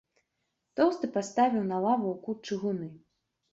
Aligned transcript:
Тоўсты 0.81 1.09
паставіў 1.19 1.63
на 1.73 1.77
лаву 1.85 2.07
ў 2.15 2.25
кут 2.25 2.37
чыгуны. 2.51 2.91